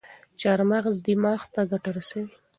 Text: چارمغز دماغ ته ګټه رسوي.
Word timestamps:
چارمغز 0.41 0.95
دماغ 1.05 1.41
ته 1.53 1.61
ګټه 1.71 1.89
رسوي. 1.97 2.25